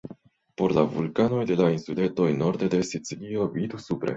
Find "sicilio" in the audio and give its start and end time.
2.91-3.49